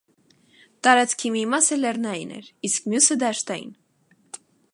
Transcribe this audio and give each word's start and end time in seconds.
Տարածքի 0.87 1.31
մի 1.35 1.43
մասը 1.51 1.77
լեռնային 1.83 2.33
էր, 2.39 2.49
իսկ 2.71 2.89
մյուսը՝ 2.95 3.19
դաշտային։ 3.27 3.71